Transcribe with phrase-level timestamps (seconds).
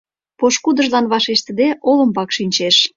[0.39, 2.77] Пошкудыжлан вашештыде, олымбак шинчеш.